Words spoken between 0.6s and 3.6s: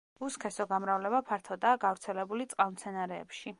გამრავლება ფართოდაა გავრცელებული წყალმცენარეებში.